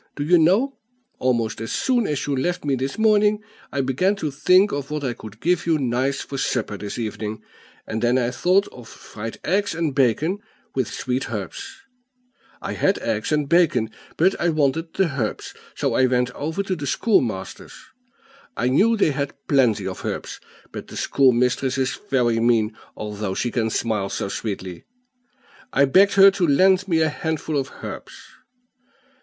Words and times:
Do 0.15 0.23
you 0.23 0.39
know, 0.39 0.77
almost 1.19 1.61
as 1.61 1.71
soon 1.71 2.07
as 2.07 2.25
you 2.25 2.35
left 2.35 2.65
me 2.65 2.73
this 2.73 2.97
morning, 2.97 3.43
I 3.71 3.81
began 3.81 4.15
to 4.15 4.31
think 4.31 4.71
of 4.71 4.89
what 4.89 5.03
I 5.03 5.13
could 5.13 5.39
give 5.39 5.67
you 5.67 5.77
nice 5.77 6.21
for 6.21 6.39
supper 6.39 6.75
this 6.75 6.97
evening, 6.97 7.43
and 7.85 8.01
then 8.01 8.17
I 8.17 8.31
thought 8.31 8.67
of 8.69 8.87
fried 8.89 9.37
eggs 9.43 9.75
and 9.75 9.93
bacon, 9.93 10.39
with 10.73 10.91
sweet 10.91 11.29
herbs; 11.31 11.81
I 12.63 12.73
had 12.73 12.97
eggs 12.97 13.31
and 13.31 13.47
bacon, 13.47 13.91
but 14.17 14.33
I 14.41 14.49
wanted 14.49 14.91
the 14.95 15.21
herbs; 15.21 15.53
so 15.75 15.93
I 15.93 16.07
went 16.07 16.31
over 16.31 16.63
to 16.63 16.75
the 16.75 16.87
schoolmaster's: 16.87 17.75
I 18.57 18.69
knew 18.69 18.97
they 18.97 19.11
had 19.11 19.35
plenty 19.47 19.85
of 19.85 20.03
herbs, 20.03 20.39
but 20.71 20.87
the 20.87 20.97
schoolmistress 20.97 21.77
is 21.77 21.99
very 22.09 22.39
mean, 22.39 22.75
although 22.97 23.35
she 23.35 23.51
can 23.51 23.69
smile 23.69 24.09
so 24.09 24.29
sweetly. 24.29 24.85
I 25.71 25.85
begged 25.85 26.13
her 26.13 26.31
to 26.31 26.47
lend 26.47 26.87
me 26.87 27.01
a 27.01 27.09
handful 27.09 27.55
of 27.55 27.69
herbs. 27.83 28.13